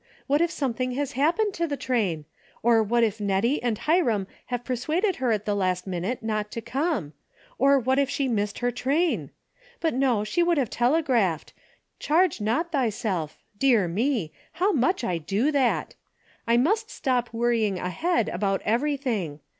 [0.25, 2.25] What if something has happened to the train?
[2.63, 6.59] Or what if Nettie and Hiram have persuaded her at the last minute not to
[6.59, 7.13] come?
[7.59, 9.29] Or what if she missed her train?
[9.79, 11.53] But no, she would have telegraphed.'
[11.99, 14.31] Charge not thyself,'— dear me!
[14.53, 15.93] How much Ido that.
[16.47, 19.39] I must stop worrying ahead about everything.